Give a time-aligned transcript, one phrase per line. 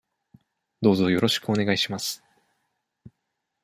[0.81, 2.23] どうぞよろしくお願いします。